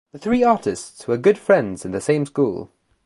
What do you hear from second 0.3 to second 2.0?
artists were good friends in